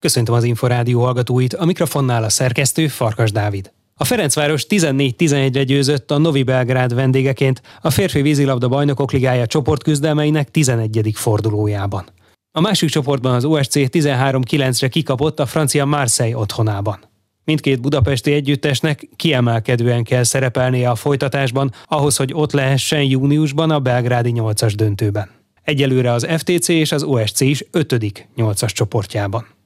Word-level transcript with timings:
Köszöntöm 0.00 0.34
az 0.34 0.44
Inforádió 0.44 1.00
hallgatóit, 1.02 1.54
a 1.54 1.64
mikrofonnál 1.64 2.24
a 2.24 2.28
szerkesztő 2.28 2.88
Farkas 2.88 3.32
Dávid. 3.32 3.72
A 3.94 4.04
Ferencváros 4.04 4.66
14-11-re 4.68 5.62
győzött 5.62 6.10
a 6.10 6.18
Novi 6.18 6.42
Belgrád 6.42 6.94
vendégeként 6.94 7.62
a 7.80 7.90
férfi 7.90 8.22
vízilabda 8.22 8.68
bajnokok 8.68 9.12
ligája 9.12 9.46
csoportküzdelmeinek 9.46 10.50
11. 10.50 11.10
fordulójában. 11.14 12.04
A 12.52 12.60
másik 12.60 12.88
csoportban 12.88 13.34
az 13.34 13.44
OSC 13.44 13.72
13-9-re 13.74 14.88
kikapott 14.88 15.40
a 15.40 15.46
francia 15.46 15.84
Marseille 15.84 16.36
otthonában. 16.36 16.98
Mindkét 17.44 17.80
budapesti 17.80 18.32
együttesnek 18.32 19.08
kiemelkedően 19.16 20.04
kell 20.04 20.22
szerepelnie 20.22 20.90
a 20.90 20.94
folytatásban, 20.94 21.72
ahhoz, 21.84 22.16
hogy 22.16 22.32
ott 22.34 22.52
lehessen 22.52 23.02
júniusban 23.02 23.70
a 23.70 23.80
belgrádi 23.80 24.32
8-as 24.34 24.72
döntőben. 24.76 25.30
Egyelőre 25.62 26.12
az 26.12 26.26
FTC 26.36 26.68
és 26.68 26.92
az 26.92 27.02
OSC 27.02 27.40
is 27.40 27.64
5. 27.70 27.94
8-as 28.36 28.72
csoportjában. 28.72 29.57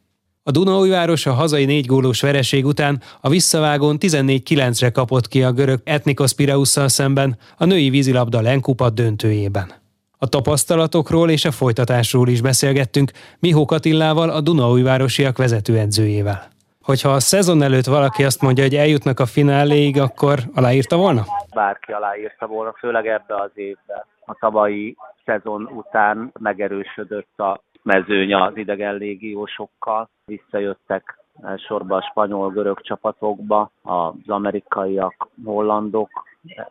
A 0.44 0.50
Dunaújváros 0.50 1.26
a 1.26 1.32
hazai 1.32 1.64
négy 1.64 1.86
gólós 1.86 2.20
vereség 2.20 2.66
után 2.66 3.00
a 3.20 3.28
visszavágón 3.28 3.96
14-9-re 4.00 4.90
kapott 4.90 5.28
ki 5.28 5.42
a 5.42 5.52
görög 5.52 5.80
Etnikos 5.84 6.34
Pireusszal 6.34 6.88
szemben 6.88 7.36
a 7.58 7.64
női 7.64 7.90
vízilabda 7.90 8.40
Lenkupa 8.40 8.90
döntőjében. 8.90 9.72
A 10.18 10.28
tapasztalatokról 10.28 11.30
és 11.30 11.44
a 11.44 11.50
folytatásról 11.50 12.28
is 12.28 12.40
beszélgettünk 12.40 13.10
Mihó 13.38 13.64
Katillával, 13.64 14.30
a 14.30 14.40
Dunaújvárosiak 14.40 15.38
vezetőedzőjével. 15.38 16.50
Hogyha 16.82 17.10
a 17.10 17.20
szezon 17.20 17.62
előtt 17.62 17.86
valaki 17.86 18.24
azt 18.24 18.40
mondja, 18.40 18.64
hogy 18.64 18.74
eljutnak 18.74 19.20
a 19.20 19.26
fináléig, 19.26 20.00
akkor 20.00 20.38
aláírta 20.54 20.96
volna? 20.96 21.24
Bárki 21.54 21.92
aláírta 21.92 22.46
volna, 22.46 22.74
főleg 22.78 23.06
ebbe 23.06 23.34
az 23.34 23.50
évben. 23.54 24.04
A 24.26 24.36
tavalyi 24.40 24.96
szezon 25.24 25.70
után 25.76 26.32
megerősödött 26.38 27.38
a 27.38 27.60
mezőny 27.82 28.34
az 28.34 28.56
idegen 28.56 28.94
légiósokkal. 28.94 30.08
Visszajöttek 30.24 31.18
sorba 31.56 31.96
a 31.96 32.08
spanyol-görög 32.10 32.80
csapatokba, 32.80 33.70
az 33.82 34.14
amerikaiak, 34.26 35.28
hollandok, 35.44 36.10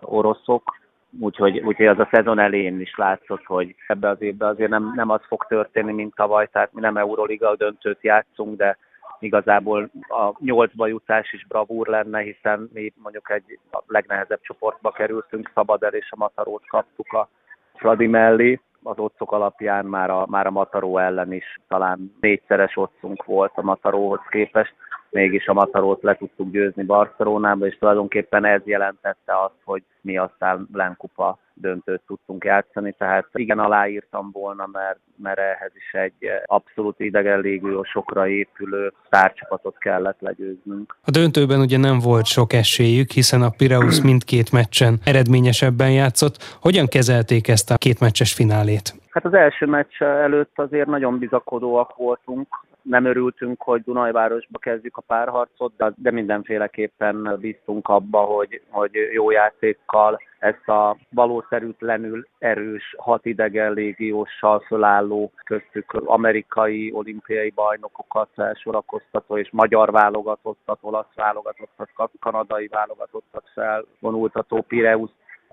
oroszok, 0.01 0.79
úgyhogy, 1.19 1.59
úgyhogy 1.59 1.85
az 1.85 1.99
a 1.99 2.09
szezon 2.11 2.39
elején 2.39 2.79
is 2.79 2.95
látszott, 2.95 3.43
hogy 3.45 3.75
ebbe 3.87 4.09
az 4.09 4.21
évben 4.21 4.49
azért 4.49 4.69
nem, 4.69 4.91
nem 4.95 5.09
az 5.09 5.21
fog 5.27 5.45
történni, 5.47 5.91
mint 5.91 6.15
tavaly, 6.15 6.47
tehát 6.51 6.73
mi 6.73 6.81
nem 6.81 6.97
Euroliga 6.97 7.55
döntőt 7.55 8.01
játszunk, 8.01 8.57
de 8.57 8.77
igazából 9.19 9.89
a 9.99 10.35
nyolcba 10.39 10.87
jutás 10.87 11.33
is 11.33 11.45
bravúr 11.47 11.87
lenne, 11.87 12.19
hiszen 12.19 12.69
mi 12.73 12.93
mondjuk 13.03 13.29
egy 13.29 13.59
legnehezebb 13.87 14.41
csoportba 14.41 14.91
kerültünk, 14.91 15.51
Szabad 15.53 15.87
és 15.91 16.11
a 16.11 16.17
Matarót 16.17 16.67
kaptuk 16.67 17.13
a 17.13 17.27
Fradi 17.75 18.07
mellé, 18.07 18.59
az 18.83 18.97
otcok 18.97 19.31
alapján 19.31 19.85
már 19.85 20.09
a, 20.09 20.25
már 20.29 20.47
a 20.47 20.51
Mataró 20.51 20.97
ellen 20.97 21.33
is 21.33 21.59
talán 21.67 22.15
négyszeres 22.19 22.77
otcunk 22.77 23.25
volt 23.25 23.51
a 23.55 23.61
Mataróhoz 23.61 24.21
képest, 24.29 24.73
mégis 25.11 25.47
a 25.47 25.53
Matarót 25.53 26.03
le 26.03 26.15
tudtuk 26.15 26.51
győzni 26.51 26.83
Barcelonába, 26.83 27.65
és 27.65 27.77
tulajdonképpen 27.77 28.45
ez 28.45 28.61
jelentette 28.65 29.43
azt, 29.43 29.59
hogy 29.63 29.83
mi 30.01 30.17
aztán 30.17 30.67
Lenkupa 30.73 31.37
döntőt 31.53 32.01
tudtunk 32.07 32.43
játszani, 32.43 32.95
tehát 32.97 33.27
igen, 33.33 33.59
aláírtam 33.59 34.29
volna, 34.33 34.69
mert, 34.71 34.99
mert 35.15 35.39
ehhez 35.39 35.71
is 35.75 35.93
egy 35.93 36.29
abszolút 36.45 36.99
idegen 36.99 37.39
légiósokra 37.39 38.27
épülő 38.27 38.93
tárcsapatot 39.09 39.77
kellett 39.77 40.19
legyőznünk. 40.19 40.95
A 41.05 41.11
döntőben 41.11 41.59
ugye 41.59 41.77
nem 41.77 41.99
volt 41.99 42.25
sok 42.25 42.53
esélyük, 42.53 43.09
hiszen 43.09 43.41
a 43.41 43.49
Pireus 43.57 44.01
mindkét 44.09 44.51
meccsen 44.51 44.99
eredményesebben 45.05 45.91
játszott. 45.91 46.57
Hogyan 46.61 46.87
kezelték 46.87 47.47
ezt 47.47 47.71
a 47.71 47.77
két 47.77 47.99
meccses 47.99 48.33
finálét? 48.33 48.93
Hát 49.09 49.25
az 49.25 49.33
első 49.33 49.65
meccs 49.65 50.01
előtt 50.01 50.53
azért 50.55 50.87
nagyon 50.87 51.19
bizakodóak 51.19 51.95
voltunk, 51.95 52.47
nem 52.81 53.05
örültünk, 53.05 53.61
hogy 53.61 53.81
Dunajvárosba 53.83 54.59
kezdjük 54.59 54.97
a 54.97 55.01
párharcot, 55.01 55.73
de, 55.77 55.93
de 55.95 56.11
mindenféleképpen 56.11 57.37
bíztunk 57.39 57.87
abba, 57.87 58.19
hogy, 58.19 58.61
hogy 58.69 58.91
jó 59.13 59.31
játékkal 59.31 60.19
ezt 60.39 60.67
a 60.67 60.97
valószerűtlenül 61.09 62.27
erős 62.39 62.95
hat 62.97 63.25
idegen 63.25 63.73
légióssal 63.73 64.59
fölálló 64.59 65.31
köztük 65.43 65.93
amerikai 65.93 66.91
olimpiai 66.93 67.49
bajnokokat 67.49 68.29
felsorakoztató 68.33 69.37
és 69.37 69.49
magyar 69.51 69.91
válogatottat, 69.91 70.77
olasz 70.81 71.13
válogatottat, 71.15 72.11
kanadai 72.19 72.67
válogatottat 72.67 73.43
felvonultató 73.53 74.61
Pireus 74.61 75.09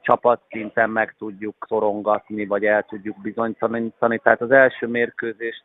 csapatszinten 0.09 0.91
meg 0.91 1.15
tudjuk 1.19 1.55
szorongatni, 1.69 2.47
vagy 2.47 2.65
el 2.65 2.83
tudjuk 2.83 3.17
bizonyítani. 3.23 4.19
Tehát 4.23 4.41
az 4.41 4.51
első 4.51 4.87
mérkőzést, 4.87 5.65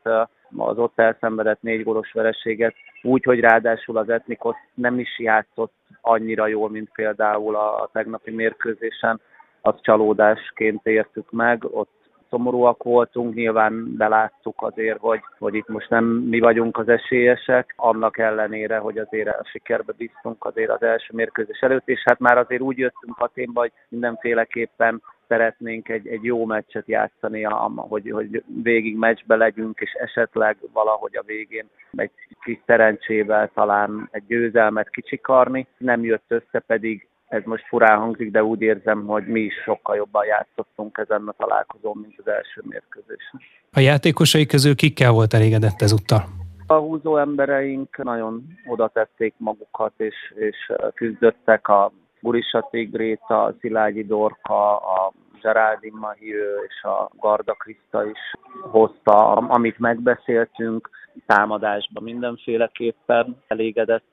az 0.57 0.77
ott 0.77 0.99
elszenvedett 0.99 1.61
négy 1.61 1.83
gólos 1.83 2.11
vereséget, 2.11 2.75
úgy, 3.01 3.23
hogy 3.23 3.39
ráadásul 3.39 3.97
az 3.97 4.09
Etnikos 4.09 4.55
nem 4.73 4.99
is 4.99 5.19
játszott 5.19 5.73
annyira 6.01 6.47
jól, 6.47 6.69
mint 6.69 6.89
például 6.93 7.55
a 7.55 7.89
tegnapi 7.93 8.31
mérkőzésen, 8.31 9.21
az 9.61 9.75
csalódásként 9.81 10.85
értük 10.85 11.31
meg, 11.31 11.63
ott 11.71 12.02
szomorúak 12.33 12.83
voltunk, 12.83 13.33
nyilván 13.33 13.95
beláttuk 13.97 14.61
azért, 14.61 14.99
hogy, 14.99 15.19
hogy 15.39 15.55
itt 15.55 15.67
most 15.67 15.89
nem 15.89 16.05
mi 16.05 16.39
vagyunk 16.39 16.77
az 16.77 16.89
esélyesek, 16.89 17.73
annak 17.77 18.17
ellenére, 18.17 18.77
hogy 18.77 18.97
azért 18.97 19.27
a 19.27 19.45
sikerbe 19.51 19.93
bíztunk 19.97 20.45
azért 20.45 20.69
az 20.69 20.81
első 20.81 21.13
mérkőzés 21.13 21.59
előtt, 21.59 21.87
és 21.89 22.01
hát 22.05 22.19
már 22.19 22.37
azért 22.37 22.61
úgy 22.61 22.77
jöttünk 22.77 23.19
a 23.19 23.31
témba, 23.33 23.59
hogy 23.59 23.71
mindenféleképpen 23.89 25.01
szeretnénk 25.27 25.89
egy, 25.89 26.07
egy 26.07 26.23
jó 26.23 26.45
meccset 26.45 26.87
játszani, 26.87 27.43
hogy, 27.75 28.09
hogy 28.11 28.43
végig 28.63 28.97
meccsbe 28.97 29.35
legyünk, 29.35 29.79
és 29.79 29.91
esetleg 29.91 30.57
valahogy 30.73 31.15
a 31.15 31.23
végén 31.25 31.65
egy 31.91 32.11
kis 32.43 32.59
szerencsével 32.65 33.51
talán 33.53 34.07
egy 34.11 34.23
győzelmet 34.27 34.89
kicsikarni. 34.89 35.67
Nem 35.77 36.03
jött 36.03 36.25
össze, 36.27 36.59
pedig 36.59 37.07
ez 37.33 37.41
most 37.45 37.67
furán 37.67 37.99
hangzik, 37.99 38.31
de 38.31 38.43
úgy 38.43 38.61
érzem, 38.61 39.05
hogy 39.05 39.27
mi 39.27 39.39
is 39.39 39.53
sokkal 39.63 39.95
jobban 39.95 40.25
játszottunk 40.25 40.97
ezen 40.97 41.27
a 41.27 41.33
találkozón, 41.37 41.97
mint 42.01 42.13
az 42.17 42.27
első 42.27 42.61
mérkőzésen. 42.63 43.39
A 43.73 43.79
játékosai 43.79 44.45
közül 44.45 44.75
kikkel 44.75 45.11
volt 45.11 45.33
elégedett 45.33 45.81
ezúttal? 45.81 46.23
A 46.67 46.73
húzó 46.73 47.17
embereink 47.17 48.03
nagyon 48.03 48.43
oda 48.65 48.87
tették 48.87 49.33
magukat, 49.37 49.93
és, 49.97 50.15
és 50.35 50.71
küzdöttek 50.93 51.67
a 51.67 51.91
Burisa 52.21 52.67
Tigréta, 52.71 53.43
a 53.43 53.53
Szilágyi 53.59 54.05
Dorka, 54.05 54.77
a 54.77 55.13
Geraldin 55.41 55.93
Mahiő 55.93 56.55
és 56.67 56.83
a 56.83 57.09
Garda 57.19 57.53
Krista 57.53 58.05
is 58.05 58.19
hozta, 58.61 59.31
amit 59.33 59.79
megbeszéltünk, 59.79 60.89
támadásban 61.25 62.03
mindenféleképpen 62.03 63.37
elégedett 63.47 64.03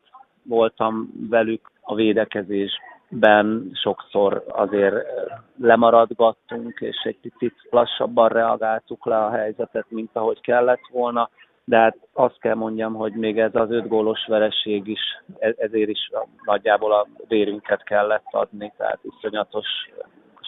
voltam 0.42 1.10
velük 1.30 1.70
a 1.80 1.94
védekezés 1.94 2.80
ben 3.10 3.70
sokszor 3.72 4.44
azért 4.48 4.94
lemaradgattunk, 5.58 6.80
és 6.80 6.96
egy 7.02 7.18
picit 7.20 7.54
lassabban 7.70 8.28
reagáltuk 8.28 9.06
le 9.06 9.16
a 9.24 9.30
helyzetet, 9.30 9.86
mint 9.88 10.10
ahogy 10.12 10.40
kellett 10.40 10.86
volna, 10.90 11.30
de 11.64 11.76
hát 11.76 11.96
azt 12.12 12.40
kell 12.40 12.54
mondjam, 12.54 12.94
hogy 12.94 13.12
még 13.12 13.38
ez 13.38 13.54
az 13.54 13.70
öt 13.70 13.88
gólos 13.88 14.26
vereség 14.26 14.86
is, 14.86 15.00
e-, 15.38 15.54
ezért 15.56 15.88
is 15.88 16.10
nagyjából 16.44 16.92
a 16.92 17.06
vérünket 17.28 17.82
kellett 17.82 18.26
adni, 18.30 18.72
tehát 18.76 18.98
iszonyatos 19.02 19.66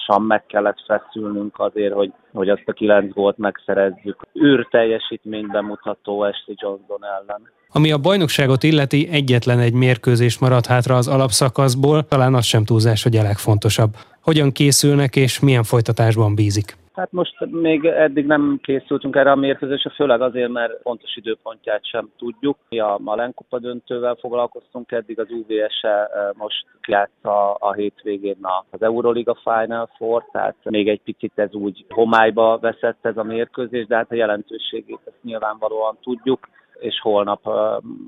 meg 0.06 0.46
kellett 0.46 0.84
feszülnünk 0.86 1.58
azért, 1.58 1.94
hogy, 1.94 2.12
hogy 2.32 2.48
azt 2.48 2.62
a 2.66 2.72
kilenc 2.72 3.14
gólt 3.14 3.38
megszerezzük. 3.38 4.26
űr 4.42 4.66
teljesítményt 4.70 5.50
bemutató 5.50 6.20
Ashley 6.20 6.56
Johnson 6.58 7.04
ellen. 7.04 7.50
Ami 7.68 7.92
a 7.92 7.98
bajnokságot 7.98 8.62
illeti, 8.62 9.08
egyetlen 9.10 9.58
egy 9.58 9.72
mérkőzés 9.72 10.38
maradt 10.38 10.66
hátra 10.66 10.96
az 10.96 11.08
alapszakaszból, 11.08 12.02
talán 12.02 12.34
az 12.34 12.44
sem 12.44 12.64
túlzás, 12.64 13.02
hogy 13.02 13.16
a 13.16 13.22
legfontosabb. 13.22 13.94
Hogyan 14.22 14.52
készülnek 14.52 15.16
és 15.16 15.40
milyen 15.40 15.62
folytatásban 15.62 16.34
bízik? 16.34 16.76
Hát 16.94 17.12
most 17.12 17.46
még 17.50 17.84
eddig 17.84 18.26
nem 18.26 18.58
készültünk 18.62 19.16
erre 19.16 19.30
a 19.30 19.36
mérkőzésre, 19.36 19.90
főleg 19.90 20.20
azért, 20.20 20.50
mert 20.50 20.82
pontos 20.82 21.16
időpontját 21.16 21.86
sem 21.86 22.10
tudjuk. 22.18 22.56
Mi 22.68 22.80
a 22.80 22.96
Malenkupa 23.00 23.58
döntővel 23.58 24.14
foglalkoztunk 24.14 24.92
eddig, 24.92 25.20
az 25.20 25.30
UVS-e 25.30 25.88
eh, 25.88 26.28
most 26.34 26.66
játsza 26.86 27.54
a 27.54 27.72
hétvégén 27.72 28.36
az 28.70 28.82
Euroliga 28.82 29.34
Final 29.34 29.88
Four, 29.96 30.24
tehát 30.32 30.56
még 30.62 30.88
egy 30.88 31.00
picit 31.02 31.32
ez 31.34 31.54
úgy 31.54 31.84
homályba 31.88 32.58
veszett 32.58 33.06
ez 33.06 33.16
a 33.16 33.22
mérkőzés, 33.22 33.86
de 33.86 33.96
hát 33.96 34.10
a 34.10 34.14
jelentőségét 34.14 35.00
ezt 35.04 35.22
nyilvánvalóan 35.22 35.98
tudjuk 36.02 36.48
és 36.82 37.00
holnap 37.00 37.48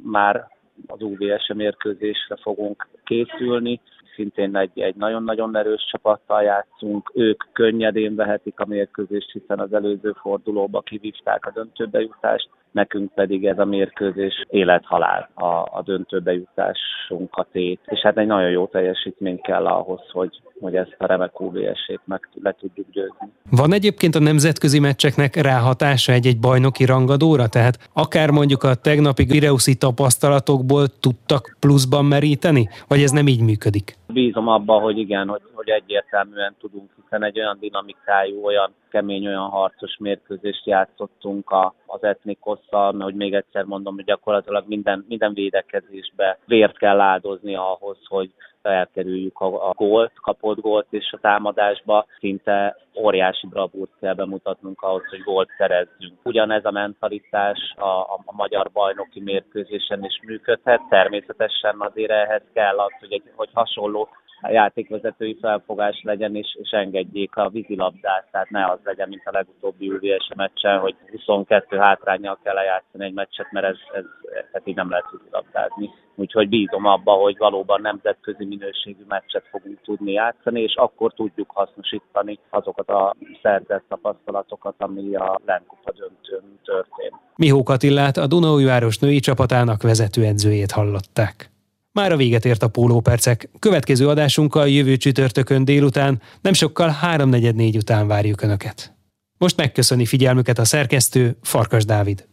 már 0.05 0.49
az 0.87 1.03
UVS 1.03 1.53
mérkőzésre 1.55 2.37
fogunk 2.43 2.89
készülni. 3.05 3.81
Szintén 4.15 4.57
egy, 4.57 4.81
egy 4.81 4.95
nagyon-nagyon 4.95 5.57
erős 5.57 5.87
csapattal 5.91 6.43
játszunk. 6.43 7.11
Ők 7.15 7.45
könnyedén 7.53 8.15
vehetik 8.15 8.61
a 8.61 8.67
mérkőzést, 8.67 9.31
hiszen 9.31 9.59
az 9.59 9.73
előző 9.73 10.13
fordulóba 10.13 10.81
kivívták 10.81 11.47
a 11.47 11.51
döntőbe 11.51 12.01
jutást. 12.01 12.49
Nekünk 12.75 13.13
pedig 13.13 13.47
ez 13.47 13.59
a 13.59 13.65
mérkőzés 13.65 14.45
élethalál 14.49 15.29
a, 15.35 15.45
a 15.45 15.83
döntőbe 15.85 16.33
jutásunkat 16.33 17.49
ét. 17.53 17.81
És 17.87 18.01
hát 18.01 18.19
egy 18.19 18.27
nagyon 18.27 18.51
jó 18.51 18.67
teljesítmény 18.67 19.41
kell 19.41 19.67
ahhoz, 19.67 20.01
hogy, 20.11 20.41
hogy 20.61 20.75
ezt 20.77 20.95
a 20.99 21.07
remek 21.07 21.41
UVS-ét 21.41 22.01
meg 22.05 22.29
le 22.43 22.55
tudjuk 22.59 22.87
győzni. 22.91 23.33
Van 23.51 23.73
egyébként 23.73 24.15
a 24.15 24.21
nemzetközi 24.21 24.81
meccseknek 24.81 25.35
ráhatása 25.35 26.13
egy-egy 26.13 26.41
bajnoki 26.41 26.85
rangadóra? 26.85 27.49
Tehát 27.49 27.89
akár 27.93 28.31
mondjuk 28.31 28.63
a 28.63 28.75
tegnapi 28.75 29.27
Pireuszi 29.27 29.75
tapasztalatokból 29.75 30.87
tudtak 31.01 31.57
pluszban 31.61 32.05
meríteni? 32.05 32.69
Vagy 32.89 33.03
ez 33.03 33.11
nem 33.11 33.27
így 33.27 33.43
működik? 33.43 33.97
Bízom 34.07 34.49
abban, 34.49 34.83
hogy 34.83 34.99
igen, 34.99 35.29
hogy, 35.29 35.43
hogy 35.53 35.69
egyértelműen 35.69 36.55
tudunk, 36.61 36.91
hiszen 37.03 37.25
egy 37.25 37.39
olyan 37.39 37.57
dinamikájú, 37.61 38.45
olyan 38.45 38.75
kemény, 38.91 39.27
olyan 39.27 39.49
harcos 39.49 39.97
mérkőzést 39.99 40.67
játszottunk 40.67 41.51
a, 41.51 41.75
az 41.95 42.03
etnikosszal, 42.05 42.93
mert 42.93 43.05
hogy 43.05 43.15
még 43.15 43.35
egyszer 43.35 43.65
mondom, 43.65 43.95
hogy 43.95 44.05
gyakorlatilag 44.05 44.65
minden, 44.67 45.05
minden 45.09 45.35
védekezésbe 45.35 46.39
vért 46.47 46.79
kell 46.79 47.01
áldozni 47.01 47.55
ahhoz, 47.55 47.99
hogy 48.05 48.31
elkerüljük 48.63 49.41
a, 49.41 49.69
a 49.69 49.73
gólt, 49.73 50.13
kapott 50.23 50.61
gólt, 50.61 50.87
és 50.91 51.13
a 51.13 51.19
támadásba 51.21 52.07
szinte 52.19 52.77
óriási 52.95 53.47
bravúrt 53.47 53.91
kell 54.01 54.15
bemutatnunk 54.15 54.83
ahhoz, 54.83 55.03
hogy 55.11 55.21
gólt 55.21 55.49
szerezzünk. 55.59 56.13
Ugyanez 56.23 56.65
a 56.65 56.71
mentalitás 56.71 57.75
a, 57.77 57.87
a, 57.87 58.19
a 58.25 58.33
magyar 58.35 58.71
bajnoki 58.73 59.21
mérkőzésen 59.21 60.05
is 60.05 60.21
működhet. 60.27 60.81
Természetesen 60.89 61.77
azért 61.79 62.11
ehhez 62.11 62.43
kell 62.53 62.79
az, 62.79 62.93
hogy, 63.01 63.13
egy, 63.13 63.23
hogy 63.37 63.49
hasonló 63.53 64.09
játékvezetői 64.53 65.39
felfogás 65.41 66.01
legyen, 66.03 66.37
és, 66.37 66.57
és 66.63 66.71
engedjék 66.71 67.37
a 67.37 67.49
vízilabdát, 67.49 68.29
tehát 68.31 68.51
ne 68.51 68.67
az 68.67 68.79
legyen, 68.85 69.09
mint 69.09 69.23
a 69.25 69.31
legutóbbi 69.33 69.89
UVS 69.89 70.29
meccsen, 70.37 70.79
hogy 70.79 70.95
22 71.11 71.77
hátrányjal 71.77 72.39
kell 72.43 72.55
lejátszani 72.55 73.05
egy 73.05 73.13
meccset, 73.13 73.47
mert 73.51 73.67
ez, 73.67 73.77
ez, 73.93 74.05
ez 74.53 74.63
így 74.65 74.75
nem 74.75 74.91
lehet 74.91 75.11
vízilabdázni. 75.11 75.91
Úgyhogy 76.15 76.49
bízom 76.49 76.85
abba, 76.85 77.13
hogy 77.13 77.37
valóban 77.39 77.81
nemzetközi 77.81 78.45
minőségű 78.45 79.05
meccset 79.09 79.45
fogunk 79.51 79.81
tudni 79.85 80.13
játszani, 80.13 80.63
és 80.63 80.75
akkor 80.75 81.13
tudjuk 81.13 81.51
hasznosítani 81.51 82.39
azokat 82.51 82.89
a 82.89 83.15
szerzett 83.43 83.85
tapasztalatokat, 83.89 84.75
ami 84.79 85.15
a 85.15 85.41
Lenkupa 85.47 85.93
döntőn 85.93 86.59
történt. 86.65 87.15
Mihó 87.37 87.63
Katillát, 87.63 88.17
a 88.17 88.27
Dunaújváros 88.27 88.99
női 88.99 89.19
csapatának 89.19 89.83
vezetőedzőjét 89.83 90.71
hallották. 90.71 91.53
Már 91.95 92.13
a 92.13 92.17
véget 92.17 92.45
ért 92.45 92.63
a 92.63 92.69
pólópercek. 92.69 93.49
Következő 93.59 94.09
adásunkkal 94.09 94.69
jövő 94.69 94.97
csütörtökön 94.97 95.65
délután, 95.65 96.23
nem 96.41 96.53
sokkal 96.53 96.97
3.44 97.03 97.77
után 97.77 98.07
várjuk 98.07 98.43
Önöket. 98.43 98.95
Most 99.39 99.57
megköszöni 99.57 100.07
figyelmüket 100.07 100.59
a 100.59 100.65
szerkesztő 100.65 101.37
Farkas 101.43 101.85
Dávid. 101.85 102.27